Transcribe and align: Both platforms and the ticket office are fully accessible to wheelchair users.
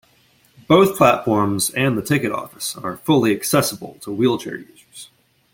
Both 0.67 0.97
platforms 0.97 1.69
and 1.69 1.95
the 1.95 2.01
ticket 2.01 2.31
office 2.31 2.75
are 2.75 2.97
fully 2.97 3.35
accessible 3.35 3.99
to 4.01 4.11
wheelchair 4.11 4.57
users. 4.57 5.09